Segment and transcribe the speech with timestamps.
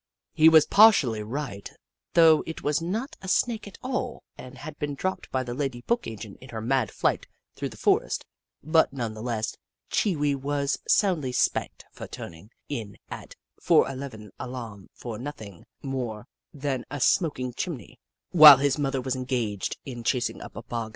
[0.33, 1.69] He was partially right,
[2.15, 5.81] though it was not a Snake at all and had been dropped by the lady
[5.81, 8.25] book agent in her mad flight through the forest,
[8.63, 9.55] but, none the less,
[9.91, 13.25] Chee Wee was soundly spanked for turning in a
[13.61, 17.99] 4:11 alarm for nothing more than a smoking chimney,
[18.31, 20.89] while his mother was engaged in chasing up a bargain sale.